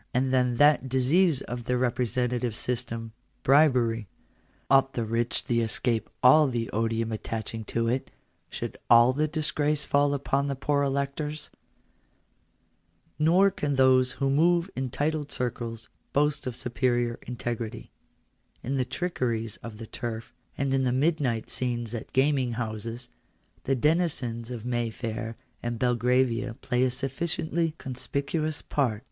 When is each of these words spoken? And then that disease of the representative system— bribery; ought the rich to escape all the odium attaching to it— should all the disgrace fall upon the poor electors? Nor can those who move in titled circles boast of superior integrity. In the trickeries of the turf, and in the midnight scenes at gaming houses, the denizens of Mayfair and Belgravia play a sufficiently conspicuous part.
And 0.15 0.33
then 0.33 0.55
that 0.55 0.89
disease 0.89 1.43
of 1.43 1.65
the 1.65 1.77
representative 1.77 2.55
system— 2.55 3.11
bribery; 3.43 4.07
ought 4.67 4.93
the 4.93 5.05
rich 5.05 5.43
to 5.43 5.59
escape 5.59 6.09
all 6.23 6.47
the 6.47 6.71
odium 6.71 7.11
attaching 7.11 7.63
to 7.65 7.87
it— 7.87 8.09
should 8.49 8.79
all 8.89 9.13
the 9.13 9.27
disgrace 9.27 9.83
fall 9.85 10.15
upon 10.15 10.47
the 10.47 10.55
poor 10.55 10.81
electors? 10.81 11.51
Nor 13.19 13.51
can 13.51 13.75
those 13.75 14.13
who 14.13 14.31
move 14.31 14.71
in 14.75 14.89
titled 14.89 15.31
circles 15.31 15.87
boast 16.13 16.47
of 16.47 16.55
superior 16.55 17.19
integrity. 17.27 17.91
In 18.63 18.77
the 18.77 18.85
trickeries 18.85 19.57
of 19.57 19.77
the 19.77 19.85
turf, 19.85 20.33
and 20.57 20.73
in 20.73 20.83
the 20.83 20.91
midnight 20.91 21.47
scenes 21.47 21.93
at 21.93 22.11
gaming 22.11 22.53
houses, 22.53 23.07
the 23.65 23.75
denizens 23.75 24.49
of 24.49 24.65
Mayfair 24.65 25.37
and 25.61 25.77
Belgravia 25.77 26.55
play 26.55 26.83
a 26.83 26.89
sufficiently 26.89 27.75
conspicuous 27.77 28.63
part. 28.63 28.99